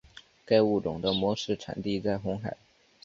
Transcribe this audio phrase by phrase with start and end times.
[0.47, 2.57] 该物种的模式产地在红海。